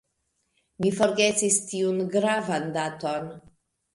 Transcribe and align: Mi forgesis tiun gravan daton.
Mi 0.85 0.89
forgesis 0.99 1.59
tiun 1.73 2.01
gravan 2.17 2.67
daton. 2.79 3.31